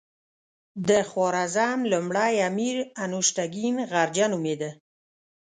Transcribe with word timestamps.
د 0.89 0.89
خوارزم 1.09 1.79
لومړی 1.91 2.33
امیر 2.49 2.77
انوشتګین 3.03 3.75
غرجه 3.91 4.25
نومېده. 4.31 4.71